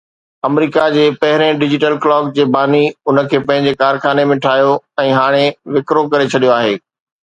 [0.47, 4.73] آمريڪا جي پهرين ڊجيٽل ڪلاڪ جي باني ان کي پنهنجي ڪارخاني ۾ ٺاهيو
[5.05, 5.43] ۽ هاڻي
[5.77, 6.75] وڪرو ڪري ڇڏيو آهي